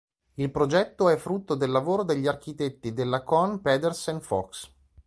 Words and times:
Il 0.33 0.49
progetto 0.49 1.09
è 1.09 1.15
frutto 1.15 1.53
del 1.53 1.69
lavoro 1.69 2.01
degli 2.01 2.25
architetti 2.25 2.91
della 2.91 3.21
Kohn 3.21 3.61
Pedersen 3.61 4.19
Fox. 4.19 4.67